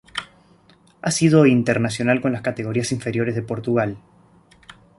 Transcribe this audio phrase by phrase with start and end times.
[1.03, 3.97] Ha sido internacional con las categorías inferiores de Portugal.